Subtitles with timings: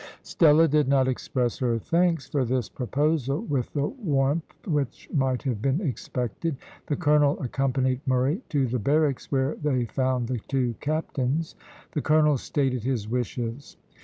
[0.23, 5.61] Stella did not express her thanks for this proposal with the warmth which might have
[5.61, 6.57] been expected.
[6.87, 11.53] The colonel accompanied Murray to the barracks, where they found the two captains.
[11.91, 13.77] The colonel stated his wishes.